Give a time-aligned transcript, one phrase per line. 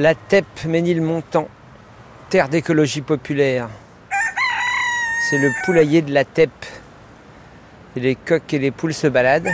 [0.00, 1.46] La TEP Ménilmontant,
[2.30, 3.68] terre d'écologie populaire.
[5.28, 6.48] C'est le poulailler de la TEP.
[7.96, 9.50] Et les coqs et les poules se baladent.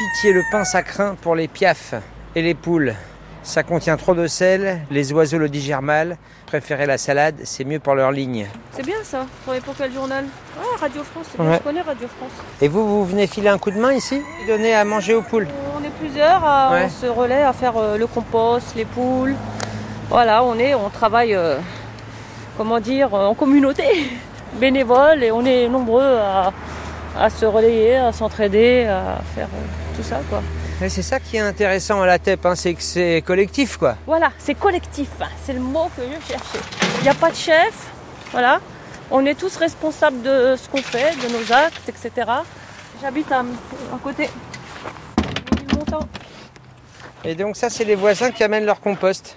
[0.00, 1.94] Pitié le pain sacrin pour les piafs
[2.34, 2.96] et les poules.
[3.44, 6.16] Ça contient trop de sel, les oiseaux le digèrent mal.
[6.46, 8.48] Préférez la salade, c'est mieux pour leur ligne.
[8.72, 9.24] C'est bien ça.
[9.44, 10.24] Travaillez pour quel journal
[10.60, 11.58] Ah, Radio France, c'est bien, Ouais.
[11.58, 12.32] je connais Radio France.
[12.60, 15.46] Et vous, vous venez filer un coup de main ici Donner à manger aux poules
[15.80, 16.82] On est plusieurs, à, Ouais.
[16.86, 19.36] on se relaie à faire euh, le compost, les poules.
[20.10, 21.58] Voilà, on est, on travaille, euh,
[22.56, 23.84] comment dire, en communauté,
[24.54, 26.52] bénévole, et on est nombreux à,
[27.16, 30.42] à se relayer, à s'entraider, à faire euh, tout ça, quoi.
[30.88, 33.96] C'est ça qui est intéressant à la TEP, hein, c'est que c'est collectif quoi.
[34.06, 36.58] Voilà, c'est collectif, hein, c'est le mot que je cherchais.
[36.98, 37.74] Il n'y a pas de chef,
[38.32, 38.60] voilà.
[39.10, 42.10] On est tous responsables de ce qu'on fait, de nos actes, etc.
[43.02, 44.30] J'habite à, à côté
[45.68, 46.08] du montant.
[47.24, 49.36] Et donc ça c'est les voisins qui amènent leur compost.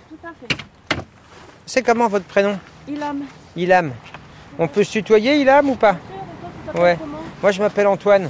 [1.65, 3.21] C'est comment votre prénom Ilham.
[3.55, 3.93] Ilham.
[4.59, 5.95] On peut se tutoyer Ilham ou pas
[6.75, 6.97] Ouais.
[7.41, 8.29] Moi je m'appelle Antoine.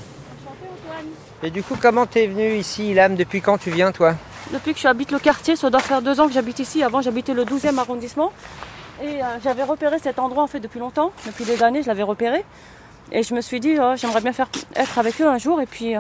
[1.42, 4.16] Et du coup comment t'es venu ici Ilham Depuis quand tu viens toi
[4.52, 6.84] Depuis que j'habite le quartier, ça doit faire deux ans que j'habite ici.
[6.84, 8.32] Avant, j'habitais le 12e arrondissement.
[9.02, 11.12] Et euh, j'avais repéré cet endroit en fait depuis longtemps.
[11.26, 12.46] Depuis des années, je l'avais repéré.
[13.12, 15.60] Et je me suis dit, oh, j'aimerais bien faire être avec eux un jour.
[15.60, 16.00] Et puis, euh,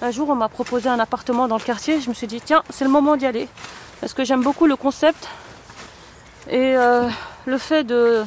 [0.00, 2.00] un jour, on m'a proposé un appartement dans le quartier.
[2.00, 3.48] Je me suis dit, tiens, c'est le moment d'y aller.
[4.00, 5.28] Parce que j'aime beaucoup le concept
[6.50, 7.08] et euh,
[7.46, 8.24] le fait de,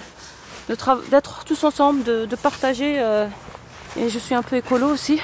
[1.12, 2.96] d'être tous ensemble, de, de partager.
[3.00, 3.28] euh,
[4.00, 5.20] et je suis un peu écolo aussi.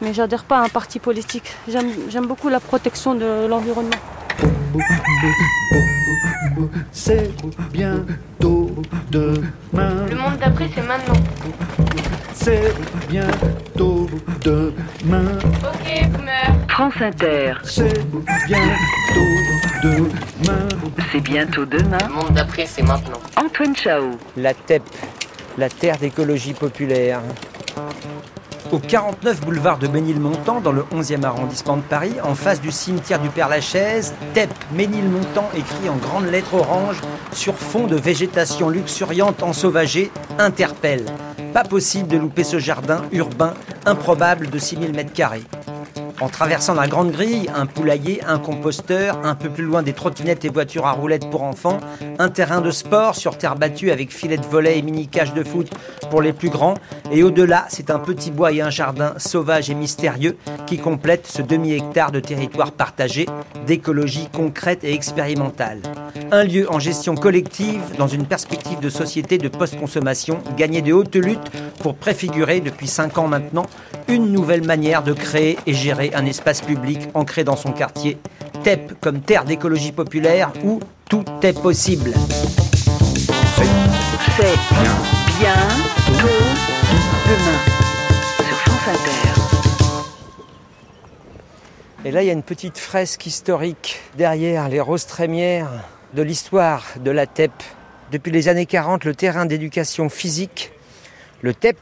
[0.00, 1.54] Mais j'adhère pas à un parti politique.
[1.68, 3.90] J'aime j'aime beaucoup la protection de l'environnement.
[6.92, 7.30] C'est
[7.72, 8.70] bientôt
[9.10, 10.06] demain.
[10.08, 11.14] Le monde d'après, c'est maintenant.
[12.34, 12.72] C'est
[13.08, 14.08] bientôt
[14.44, 15.38] demain.
[15.64, 16.54] Ok, boomer.
[16.68, 18.04] France Inter, C'est
[18.46, 19.47] bientôt
[19.82, 20.68] demain.
[21.12, 21.98] c'est bientôt demain.
[22.06, 23.20] Le monde d'après, c'est maintenant.
[23.36, 24.10] Antoine Chao.
[24.36, 24.82] La TEP,
[25.56, 27.20] la terre d'écologie populaire.
[28.70, 33.18] Au 49 boulevard de Ménilmontant, dans le 11e arrondissement de Paris, en face du cimetière
[33.18, 37.00] du Père-Lachaise, TEP Ménilmontant écrit en grandes lettres oranges
[37.32, 41.06] sur fond de végétation luxuriante ensauvagée interpelle.
[41.54, 43.54] Pas possible de louper ce jardin urbain
[43.86, 45.44] improbable de 6000 mètres carrés.
[46.20, 50.44] En traversant la grande grille, un poulailler, un composteur, un peu plus loin des trottinettes
[50.44, 51.78] et voitures à roulettes pour enfants,
[52.18, 55.70] un terrain de sport sur terre battue avec filet de volet et mini-cage de foot
[56.10, 56.74] pour les plus grands,
[57.12, 60.36] et au-delà, c'est un petit bois et un jardin sauvage et mystérieux
[60.66, 63.26] qui complètent ce demi-hectare de territoire partagé,
[63.66, 65.82] d'écologie concrète et expérimentale.
[66.30, 71.16] Un lieu en gestion collective dans une perspective de société de post-consommation gagné de haute
[71.16, 71.50] lutte
[71.80, 73.64] pour préfigurer depuis 5 ans maintenant
[74.08, 78.18] une nouvelle manière de créer et gérer un espace public ancré dans son quartier.
[78.62, 82.12] TEP comme terre d'écologie populaire où tout est possible.
[84.36, 84.58] C'est
[85.38, 86.28] bientôt
[87.26, 87.58] demain.
[88.36, 89.28] Sur France Inter.
[92.04, 95.70] Et là, il y a une petite fresque historique derrière les roses trémières
[96.14, 97.52] de l'histoire de la TEP.
[98.12, 100.72] Depuis les années 40, le terrain d'éducation physique,
[101.42, 101.76] le TEP,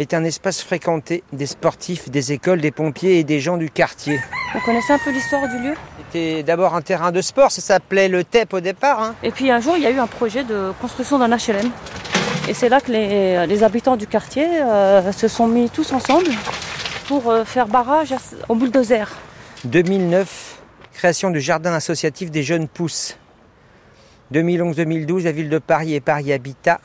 [0.00, 4.18] est un espace fréquenté des sportifs, des écoles, des pompiers et des gens du quartier.
[4.52, 5.74] Vous connaissez un peu l'histoire du lieu?
[5.98, 9.00] C'était d'abord un terrain de sport, ça s'appelait le TEP au départ.
[9.00, 9.14] hein.
[9.22, 11.70] Et puis un jour, il y a eu un projet de construction d'un HLM.
[12.48, 16.26] Et c'est là que les, les habitants du quartier euh, se sont mis tous ensemble
[17.06, 18.18] pour euh, faire barrage à-
[18.48, 19.08] au bulldozer.
[19.64, 20.58] 2009,
[20.92, 23.16] création du jardin associatif des jeunes pousses.
[24.32, 26.80] 2011-2012, la ville de Paris et Paris Habitat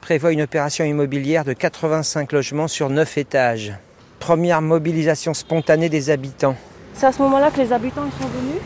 [0.00, 3.72] prévoient une opération immobilière de 85 logements sur 9 étages.
[4.18, 6.56] Première mobilisation spontanée des habitants.
[6.94, 8.60] C'est à ce moment-là que les habitants sont venus.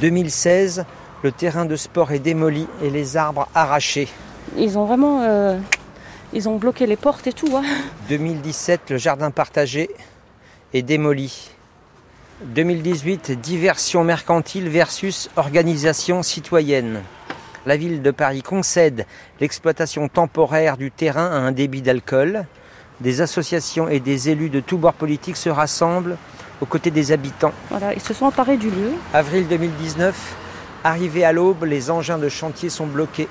[0.00, 0.84] 2016,
[1.22, 4.08] le terrain de sport est démoli et les arbres arrachés.
[4.56, 5.58] Ils ont vraiment euh,
[6.32, 7.56] ils ont bloqué les portes et tout.
[7.56, 7.62] hein.
[8.08, 9.88] 2017, le jardin partagé
[10.74, 11.50] est démoli.
[12.44, 17.02] 2018, diversion mercantile versus organisation citoyenne.
[17.68, 19.04] La ville de Paris concède
[19.42, 22.46] l'exploitation temporaire du terrain à un débit d'alcool.
[23.02, 26.16] Des associations et des élus de tous bords politiques se rassemblent
[26.62, 27.52] aux côtés des habitants.
[27.68, 28.92] Voilà, ils se sont emparés du lieu.
[29.12, 30.34] Avril 2019,
[30.82, 33.28] arrivé à l'aube, les engins de chantier sont bloqués.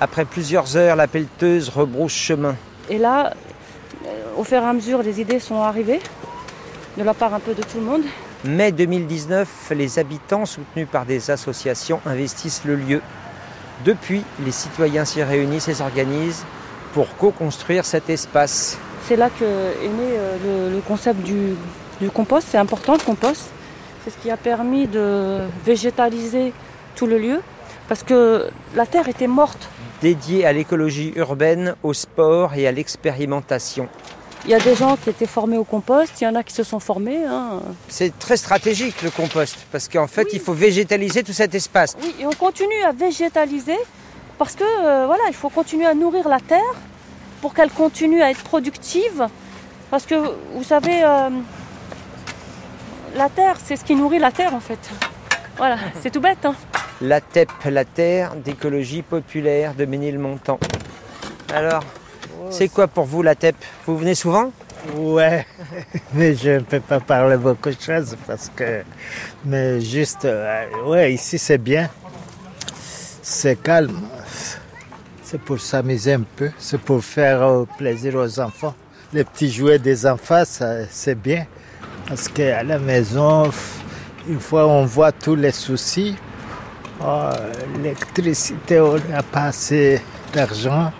[0.00, 2.56] Après plusieurs heures, la pelleteuse rebrousse chemin.
[2.88, 3.34] Et là,
[4.06, 4.08] euh,
[4.38, 6.00] au fur et à mesure, les idées sont arrivées
[6.96, 8.04] de la part un peu de tout le monde.
[8.42, 13.02] Mai 2019, les habitants, soutenus par des associations, investissent le lieu.
[13.84, 16.44] Depuis, les citoyens s'y réunissent et s'organisent
[16.94, 18.78] pour co-construire cet espace.
[19.06, 21.54] C'est là que est né euh, le, le concept du,
[22.00, 22.48] du compost.
[22.50, 23.50] C'est important le compost.
[24.04, 26.52] C'est ce qui a permis de végétaliser
[26.94, 27.40] tout le lieu.
[27.88, 29.68] parce que la terre était morte.
[30.02, 33.88] dédié à l'écologie urbaine, au sport et à l'expérimentation.
[34.46, 36.54] Il y a des gens qui étaient formés au compost, il y en a qui
[36.54, 37.24] se sont formés.
[37.24, 37.60] hein.
[37.88, 41.96] C'est très stratégique le compost, parce qu'en fait, il faut végétaliser tout cet espace.
[42.00, 43.76] Oui, et on continue à végétaliser
[44.38, 46.60] parce que euh, voilà, il faut continuer à nourrir la terre
[47.40, 49.26] pour qu'elle continue à être productive.
[49.90, 50.14] Parce que
[50.54, 51.30] vous savez, euh,
[53.16, 54.78] la terre, c'est ce qui nourrit la terre en fait.
[55.56, 56.44] Voilà, c'est tout bête.
[56.44, 56.54] Hein.
[57.00, 60.60] La TEP, la terre d'écologie populaire de Ménilmontant.
[61.52, 61.82] Alors,
[62.50, 63.56] c'est quoi pour vous la TEP?
[63.86, 64.52] Vous venez souvent?
[64.94, 65.46] Ouais,
[66.14, 68.82] mais je ne peux pas parler beaucoup de choses parce que.
[69.44, 71.88] Mais juste, euh, ouais, ici c'est bien.
[73.22, 74.00] C'est calme.
[75.22, 76.50] C'est pour s'amuser un peu.
[76.58, 78.74] C'est pour faire euh, plaisir aux enfants.
[79.12, 81.46] Les petits jouets des enfants, ça, c'est bien.
[82.08, 83.50] Parce qu'à la maison,
[84.28, 86.16] une fois on voit tous les soucis,
[87.02, 87.30] oh,
[87.76, 90.00] l'électricité, on n'a pas assez
[90.32, 90.92] d'argent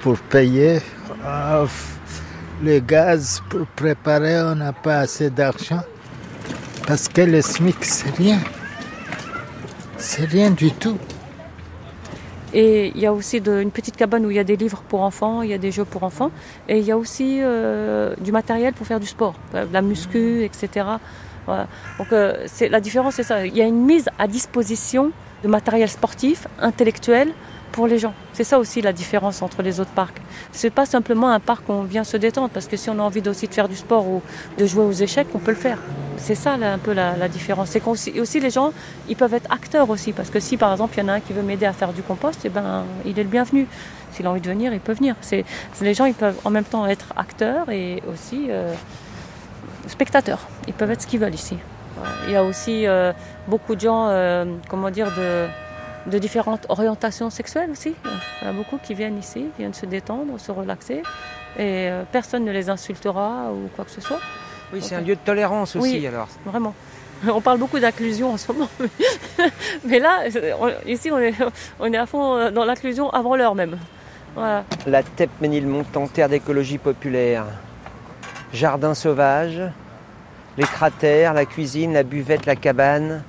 [0.00, 0.80] pour payer.
[1.24, 1.64] Ah,
[2.62, 5.82] le gaz pour préparer, on n'a pas assez d'argent.
[6.86, 8.38] Parce que le SMIC, c'est rien.
[9.98, 10.98] C'est rien du tout.
[12.54, 15.02] Et il y a aussi une petite cabane où il y a des livres pour
[15.02, 16.30] enfants, il y a des jeux pour enfants.
[16.68, 19.82] Et il y a aussi euh, du matériel pour faire du sport, euh, de la
[19.82, 20.86] muscu, etc.
[21.98, 23.46] Donc euh, la différence, c'est ça.
[23.46, 25.10] Il y a une mise à disposition
[25.42, 27.32] de matériel sportif, intellectuel
[27.84, 28.14] les gens.
[28.32, 30.22] C'est ça aussi la différence entre les autres parcs.
[30.52, 33.02] C'est pas simplement un parc où on vient se détendre, parce que si on a
[33.02, 34.22] envie aussi de faire du sport ou
[34.56, 35.78] de jouer aux échecs, on peut le faire.
[36.16, 37.68] C'est ça un peu la, différence.
[37.70, 38.72] C'est aussi les gens,
[39.08, 41.20] ils peuvent être acteurs aussi, parce que si par exemple il y en a un
[41.20, 43.66] qui veut m'aider à faire du compost, eh ben il est le bienvenu.
[44.12, 45.14] S'il a envie de venir, il peut venir.
[45.82, 48.72] Les gens, ils peuvent en même temps être acteurs et aussi euh,
[49.88, 50.48] spectateurs.
[50.66, 51.58] Ils peuvent être ce qu'ils veulent ici.
[52.26, 53.12] Il y a aussi euh,
[53.48, 55.46] beaucoup de gens, euh, comment dire, de,
[56.10, 57.94] de différentes orientations sexuelles aussi.
[58.04, 61.02] Il y en a beaucoup qui viennent ici, viennent se détendre, se relaxer,
[61.58, 64.20] et euh, personne ne les insultera ou quoi que ce soit.
[64.72, 66.06] Oui, c'est un lieu de tolérance aussi Oui.
[66.06, 66.28] alors.
[66.44, 66.74] Vraiment.
[67.28, 68.68] On parle beaucoup d'inclusion en ce moment.
[69.84, 70.24] Mais là,
[70.60, 71.34] on- ici, on est,
[71.80, 73.78] on est à fond dans l'inclusion avant l'heure même.
[74.34, 74.64] Voilà.
[74.86, 77.44] La TEP Ménilmontant, terre d'écologie populaire.
[78.52, 79.60] Jardin sauvage,
[80.58, 83.22] les cratères, la cuisine, la buvette, la cabane,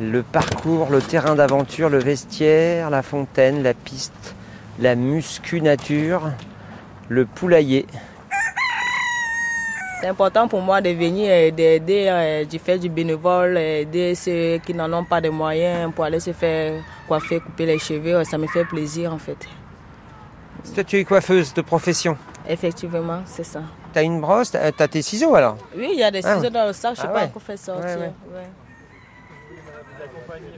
[0.00, 4.34] le parcours, le terrain d'aventure, le vestiaire, la fontaine, la piste,
[4.78, 6.30] la muscu nature,
[7.08, 7.86] le poulailler.
[10.00, 14.58] C'est important pour moi de venir et d'aider, euh, de faire du bénévole, aider ceux
[14.58, 18.22] qui n'en ont pas de moyens pour aller se faire coiffer, couper les cheveux.
[18.24, 19.38] Ça me fait plaisir en fait.
[20.74, 22.18] Toi, tu es coiffeuse de profession.
[22.46, 23.60] Effectivement, c'est ça.
[23.94, 25.56] T'as une brosse, t'as t'as tes ciseaux alors?
[25.74, 27.18] Oui, il y a des Ah ciseaux dans le sac, je ne sais Ah pas
[27.20, 27.24] ouais.
[27.24, 27.86] encore fait sortir.
[27.98, 28.48] Ouais, ouais.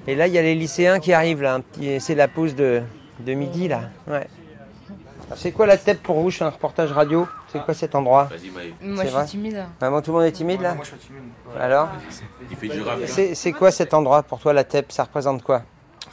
[0.06, 1.60] Et là, il y a les lycéens qui arrivent là.
[1.98, 2.82] C'est la pause de,
[3.20, 3.82] de midi là.
[4.06, 4.26] Ouais.
[5.36, 7.28] C'est quoi la tête pour vous Je fais un reportage radio?
[7.52, 8.30] C'est quoi cet endroit?
[8.80, 9.66] Moi, je suis timide.
[9.80, 10.74] Maman, tout le monde est timide là?
[11.60, 11.88] Alors?
[13.06, 15.62] C'est c'est quoi cet endroit pour toi, la TEP Ça représente quoi?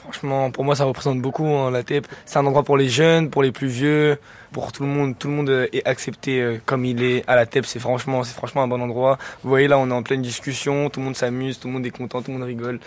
[0.06, 2.06] Franchement, pour moi, ça représente beaucoup hein, la TEP.
[2.25, 4.18] C'est un endroit pour les jeunes, pour les plus vieux,
[4.52, 5.18] pour tout le monde.
[5.18, 7.66] Tout le monde euh, est accepté euh, comme il est à la TEP.
[7.66, 9.18] C'est franchement, c'est franchement un bon endroit.
[9.42, 10.92] Vous voyez là, on est en pleine discussion.
[10.92, 12.80] Tout le monde s'amuse, tout le monde est content, tout le monde rigole.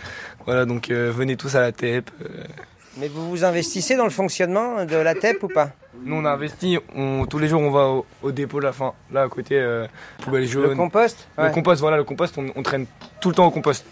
[0.46, 2.08] Voilà, donc euh, venez tous à la TEP.
[2.22, 2.44] euh.
[2.96, 5.70] Mais vous vous investissez dans le fonctionnement de la TEP ou pas?
[6.04, 6.78] Nous, on a investi.
[6.94, 9.56] On, tous les jours, on va au, au dépôt de la fin, là à côté,
[9.56, 9.86] euh,
[10.22, 10.70] poubelle jaune.
[10.70, 11.28] Le compost?
[11.36, 12.86] Le compost, voilà, le compost, on, on traîne
[13.20, 13.84] tout le temps au compost.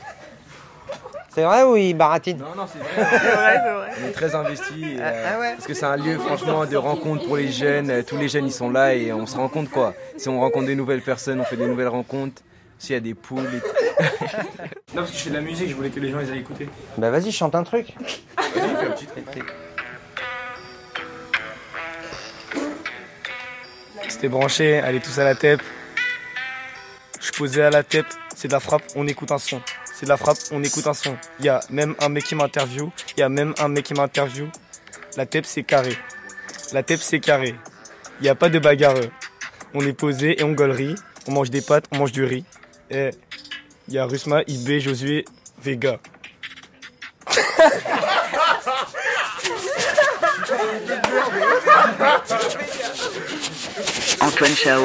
[1.36, 3.60] C'est vrai ou il baratine Non, non, c'est vrai.
[4.02, 4.98] On est très investis.
[4.98, 7.90] Ah, ah ouais Parce que c'est un lieu franchement de rencontre pour les jeunes.
[7.90, 9.92] Euh, Tous les jeunes ils sont là et on se rencontre quoi.
[10.16, 12.40] Si on rencontre des nouvelles personnes, on fait des nouvelles rencontres.
[12.78, 13.66] S'il y a des poules et tout.
[14.94, 16.38] Non, parce que je fais de la musique, je voulais que les gens les aillent
[16.38, 16.70] écouter.
[16.96, 17.94] Bah vas-y, chante un truc.
[24.08, 25.60] C'était branché, allez tous à la TEP.
[27.20, 29.60] Je suis posé à la TEP, c'est de la frappe, on écoute un son.
[29.98, 31.16] C'est de la frappe, on écoute un son.
[31.40, 33.94] Il y a même un mec qui m'interview, il y a même un mec qui
[33.94, 34.46] m'interview.
[35.16, 35.96] La TEP c'est carré.
[36.74, 37.54] La TEP c'est carré.
[38.20, 39.08] Il n'y a pas de bagarreux.
[39.72, 40.96] On est posé et on gaulerie.
[41.26, 42.44] On mange des pâtes, on mange du riz.
[42.90, 43.08] Et
[43.88, 45.24] il y a Rusma, IB, Josué,
[45.62, 45.98] Vega.
[54.20, 54.82] Antoine Chao.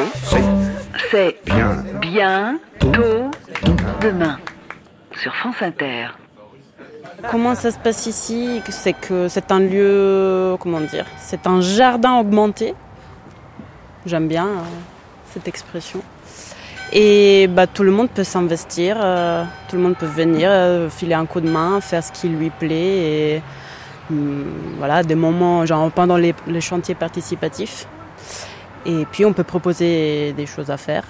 [1.11, 1.83] C'est bien.
[1.99, 3.29] Bientôt
[4.01, 4.39] demain.
[5.21, 6.07] Sur France Inter.
[7.29, 8.59] Comment ça se passe ici?
[8.69, 12.73] C'est que c'est un lieu, comment dire, c'est un jardin augmenté.
[14.07, 14.61] J'aime bien euh,
[15.31, 16.01] cette expression.
[16.91, 21.13] Et bah, tout le monde peut s'investir, euh, tout le monde peut venir, euh, filer
[21.13, 23.35] un coup de main, faire ce qui lui plaît.
[23.35, 23.41] Et
[24.09, 24.45] hum,
[24.79, 27.85] voilà, des moments, genre pendant les, les chantiers participatifs.
[28.87, 31.03] Et puis on peut proposer des choses à faire,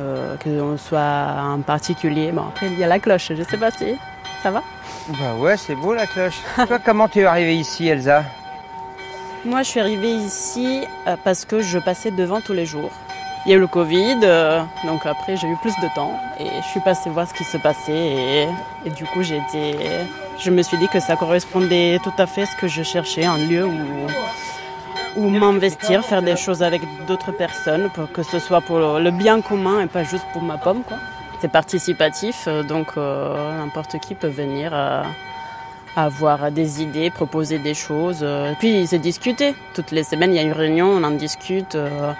[0.00, 2.32] euh, que l'on soit en particulier.
[2.32, 3.96] Bon, après, il y a la cloche, je sais pas si
[4.42, 4.62] ça va.
[5.08, 6.38] Bah ouais, c'est beau la cloche.
[6.66, 8.24] Toi, comment tu es arrivée ici, Elsa?
[9.44, 12.90] Moi, je suis arrivée ici euh, parce que je passais devant tous les jours.
[13.46, 16.48] Il y a eu le Covid, euh, donc après j'ai eu plus de temps et
[16.60, 18.48] je suis passée voir ce qui se passait et,
[18.84, 19.78] et du coup j'ai été,
[20.38, 23.24] je me suis dit que ça correspondait tout à fait à ce que je cherchais,
[23.24, 23.72] un lieu où,
[25.18, 29.80] où m'investir, faire des choses avec d'autres personnes, que ce soit pour le bien commun
[29.82, 30.82] et pas juste pour ma pomme.
[30.82, 30.96] quoi.
[31.40, 35.02] C'est participatif, euh, donc euh, n'importe qui peut venir euh,
[35.96, 38.24] avoir des idées, proposer des choses.
[38.60, 39.54] puis c'est discuter.
[39.74, 41.74] Toutes les semaines, il y a une réunion, on en discute.
[41.74, 42.12] euh,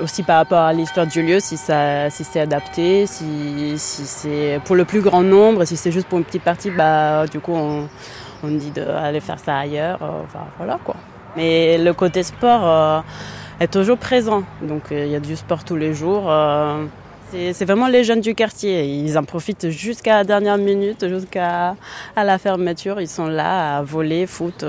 [0.00, 4.60] aussi par rapport à l'histoire du lieu, si, ça, si c'est adapté, si, si c'est
[4.64, 7.52] pour le plus grand nombre, si c'est juste pour une petite partie, bah, du coup,
[7.54, 7.88] on,
[8.44, 9.98] on dit d'aller faire ça ailleurs.
[10.58, 10.96] voilà quoi.
[11.36, 13.00] Mais le côté sport euh,
[13.60, 14.42] est toujours présent.
[14.62, 16.30] Donc euh, il y a du sport tous les jours.
[16.30, 16.84] euh,
[17.32, 18.84] c'est vraiment les jeunes du quartier.
[18.86, 21.74] Ils en profitent jusqu'à la dernière minute, jusqu'à
[22.14, 23.00] à la fermeture.
[23.00, 24.64] Ils sont là à voler, foot,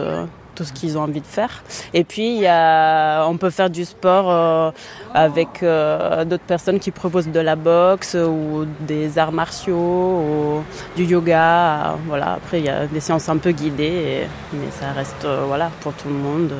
[0.57, 1.63] tout ce qu'ils ont envie de faire.
[1.93, 4.71] Et puis y a, on peut faire du sport euh,
[5.13, 10.63] avec euh, d'autres personnes qui proposent de la boxe ou des arts martiaux, ou
[10.95, 11.95] du yoga.
[12.07, 12.33] Voilà.
[12.33, 15.93] Après il y a des séances un peu guidées, mais ça reste euh, voilà pour
[15.93, 16.51] tout le monde.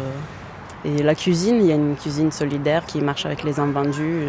[0.86, 4.28] Et la cuisine, il y a une cuisine solidaire qui marche avec les invendus.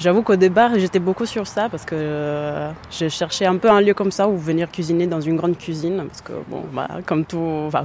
[0.00, 3.82] J'avoue qu'au départ, j'étais beaucoup sur ça parce que euh, je cherchais un peu un
[3.82, 6.02] lieu comme ça où venir cuisiner dans une grande cuisine.
[6.08, 7.84] Parce que, bon, bah, comme tout, enfin,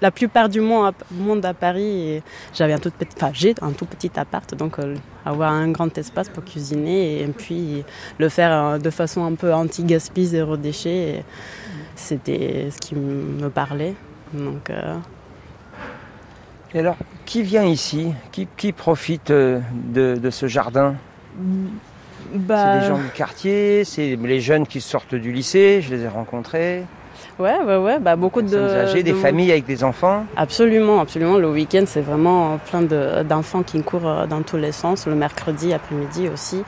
[0.00, 2.22] la, plupart du monde à, monde à Paris,
[2.54, 4.94] j'avais un tout petit, enfin, j'ai un tout petit appart, donc euh,
[5.24, 7.84] avoir un grand espace pour cuisiner et, puis
[8.18, 11.24] le faire euh, de façon un peu anti-gaspi, zéro déchet, et
[11.96, 13.96] c'était ce qui me parlait.
[14.32, 14.70] Donc,
[16.74, 18.12] Et alors, qui vient ici?
[18.30, 20.94] Qui, qui profite de ce jardin?
[22.34, 26.02] Bah, C'est des gens du quartier, c'est les jeunes qui sortent du lycée, je les
[26.02, 26.84] ai rencontrés.
[27.38, 28.56] Ouais, ouais, ouais, bah, beaucoup de.
[28.56, 30.24] Âgées, des de- familles avec des enfants.
[30.36, 31.36] Absolument, absolument.
[31.36, 35.06] Le week-end, c'est vraiment plein de- d'enfants qui courent euh, dans tous les sens.
[35.06, 36.62] Le mercredi après-midi aussi.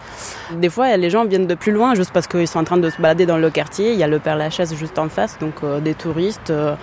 [0.54, 2.90] Des fois, les gens viennent de plus loin juste parce qu'ils sont en train de
[2.90, 3.92] se balader dans le quartier.
[3.92, 6.74] Il y a le Père Lachaise juste en face, donc euh, des touristes, euh,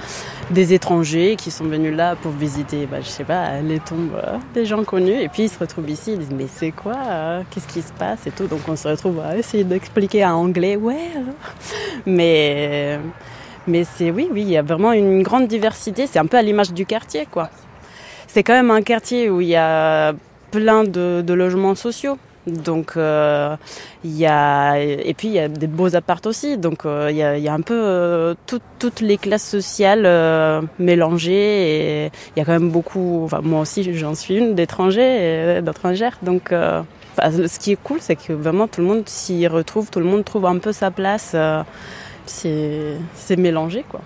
[0.52, 4.38] des étrangers qui sont venus là pour visiter, bah, je sais pas, les tombes euh,
[4.54, 5.20] des gens connus.
[5.22, 7.94] Et puis ils se retrouvent ici, ils disent mais c'est quoi euh, Qu'est-ce qui se
[7.94, 8.46] passe et tout.
[8.48, 10.76] Donc on se retrouve à essayer d'expliquer en anglais.
[10.76, 10.96] Ouais.
[11.16, 11.34] alors.
[12.06, 13.00] Mais
[13.68, 16.08] mais c'est oui, oui, il y a vraiment une grande diversité.
[16.08, 17.50] C'est un peu à l'image du quartier, quoi.
[18.28, 20.14] C'est quand même un quartier où il y a
[20.52, 22.18] plein de, logements sociaux.
[22.48, 23.56] Donc euh,
[24.04, 26.58] il y a et puis il y a des beaux apparts aussi.
[26.58, 30.06] Donc euh, il y, a, un peu euh, tout- toutes les classes sociales
[30.78, 33.22] mélangées et il y a quand même beaucoup.
[33.26, 36.20] Enfin moi aussi j'en suis une d'étrangers, d'étrangères.
[36.22, 40.06] Donc ce qui est cool, c'est que vraiment tout le monde s'y retrouve, tout le
[40.06, 41.36] monde trouve un peu sa place.
[42.26, 44.02] C'est c'est mélangé quoi.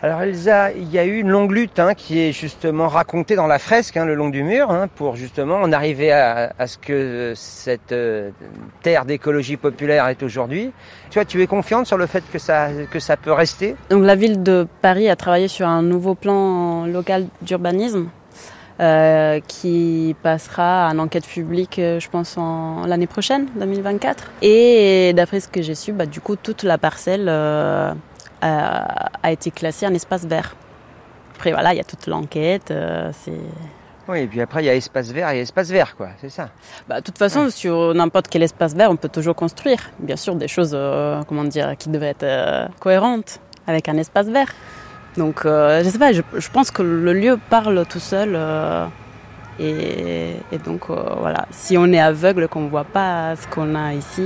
[0.00, 3.48] Alors Elsa, il y a eu une longue lutte hein, qui est justement racontée dans
[3.48, 6.78] la fresque, hein, le long du mur, hein, pour justement en arriver à, à ce
[6.78, 8.30] que cette euh,
[8.82, 10.70] terre d'écologie populaire est aujourd'hui.
[11.10, 13.74] Tu vois, tu es confiante sur le fait que ça, que ça peut rester?
[13.90, 18.06] Donc la ville de Paris a travaillé sur un nouveau plan local d'urbanisme
[18.80, 24.24] euh, qui passera en enquête publique, euh, je pense, en l'année prochaine, 2024.
[24.42, 27.92] Et d'après ce que j'ai su, bah, du coup, toute la parcelle euh,
[28.40, 30.54] a, a été classée en espace vert.
[31.34, 32.70] Après, voilà, il y a toute l'enquête.
[32.70, 33.32] euh, c'est
[34.08, 36.48] Oui, et puis après il y a espace vert et espace vert, quoi, c'est ça.
[36.88, 39.78] Bah, de toute façon, sur n'importe quel espace vert, on peut toujours construire.
[39.98, 44.26] Bien sûr, des choses, euh, comment dire, qui devaient être euh, cohérentes avec un espace
[44.28, 44.48] vert.
[45.16, 48.34] Donc, euh, je sais pas, je, je pense que le lieu parle tout seul.
[48.34, 48.86] euh,
[49.60, 53.92] et, et donc, euh, voilà, si on est aveugle, qu'on voit pas ce qu'on a
[53.94, 54.22] ici,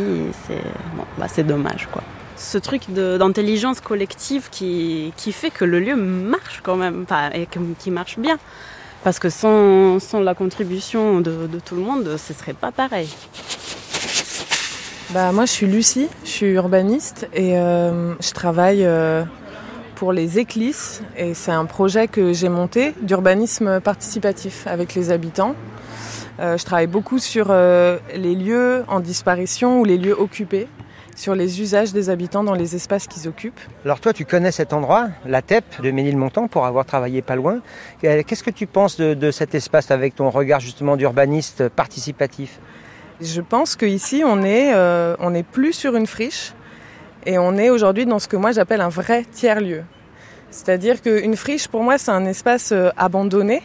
[0.46, 0.62] c'est
[0.94, 2.02] bon, bah, c'est dommage, quoi.
[2.36, 7.48] Ce truc d'intelligence collective qui, qui fait que le lieu marche quand même, enfin, et
[7.78, 8.36] qui marche bien.
[9.04, 13.08] Parce que sans, sans la contribution de, de tout le monde, ce serait pas pareil.
[15.10, 19.24] Bah, moi, je suis Lucie, je suis urbaniste et euh, je travaille euh,
[20.02, 21.00] pour les Éclisses.
[21.16, 25.54] Et c'est un projet que j'ai monté d'urbanisme participatif avec les habitants.
[26.40, 30.66] Euh, je travaille beaucoup sur euh, les lieux en disparition ou les lieux occupés,
[31.14, 33.60] sur les usages des habitants dans les espaces qu'ils occupent.
[33.84, 37.60] Alors toi, tu connais cet endroit, la TEP de Ménilmontant, pour avoir travaillé pas loin.
[38.02, 42.58] Euh, Qu'est-ce que tu penses de, de cet espace avec ton regard justement d'urbaniste participatif?
[43.20, 46.54] Je pense qu'ici, on est, euh, on est plus sur une friche
[47.26, 49.82] et on est aujourd'hui dans ce que moi j'appelle un vrai tiers-lieu.
[50.52, 53.62] C'est-à-dire qu'une friche, pour moi, c'est un espace euh, abandonné.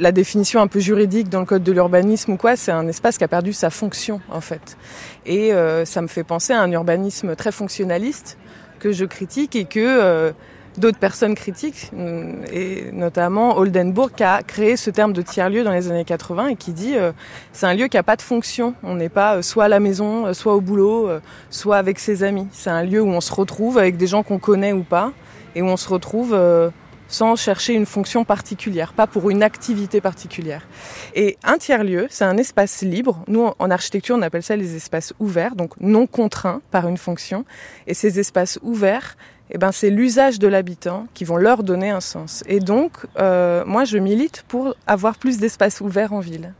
[0.00, 3.18] La définition un peu juridique dans le code de l'urbanisme ou quoi, c'est un espace
[3.18, 4.78] qui a perdu sa fonction, en fait.
[5.26, 8.38] Et euh, ça me fait penser à un urbanisme très fonctionnaliste
[8.78, 10.32] que je critique et que euh,
[10.78, 15.72] d'autres personnes critiquent, euh, et notamment Oldenburg qui a créé ce terme de tiers-lieu dans
[15.72, 17.12] les années 80 et qui dit euh,
[17.52, 18.74] c'est un lieu qui n'a pas de fonction.
[18.82, 21.98] On n'est pas euh, soit à la maison, euh, soit au boulot, euh, soit avec
[21.98, 22.46] ses amis.
[22.52, 25.12] C'est un lieu où on se retrouve avec des gens qu'on connaît ou pas
[25.54, 26.70] et où on se retrouve euh,
[27.12, 30.66] sans chercher une fonction particulière, pas pour une activité particulière.
[31.14, 33.22] Et un tiers-lieu, c'est un espace libre.
[33.28, 37.44] Nous, en architecture, on appelle ça les espaces ouverts, donc non contraints par une fonction.
[37.86, 39.16] Et ces espaces ouverts,
[39.54, 42.42] eh ben, c'est l'usage de l'habitant qui vont leur donner un sens.
[42.46, 46.54] Et donc, euh, moi, je milite pour avoir plus d'espaces ouverts en ville.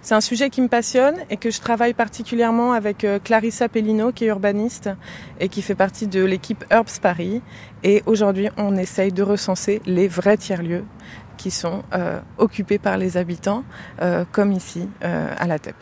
[0.00, 4.10] C'est un sujet qui me passionne et que je travaille particulièrement avec euh, Clarissa Pellino,
[4.10, 4.90] qui est urbaniste
[5.38, 7.42] et qui fait partie de l'équipe Herbs Paris.
[7.84, 10.84] Et aujourd'hui, on essaye de recenser les vrais tiers-lieux
[11.36, 13.62] qui sont euh, occupés par les habitants,
[14.32, 15.76] comme ici à la TEP.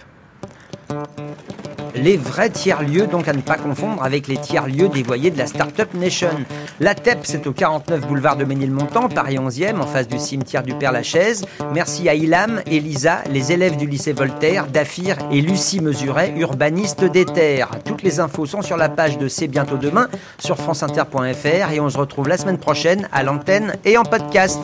[1.94, 5.92] Les vrais tiers-lieux, donc à ne pas confondre avec les tiers-lieux dévoyés de la Startup
[5.94, 6.30] Nation.
[6.78, 10.74] La TEP, c'est au 49 boulevard de Ménilmontant, Paris 11e, en face du cimetière du
[10.74, 11.44] Père-Lachaise.
[11.72, 17.24] Merci à Ilham, Elisa, les élèves du lycée Voltaire, Dafir et Lucie Mesuret, urbanistes des
[17.24, 17.70] terres.
[17.84, 21.90] Toutes les infos sont sur la page de C'est bientôt demain sur franceinter.fr et on
[21.90, 24.58] se retrouve la semaine prochaine à l'antenne et en podcast.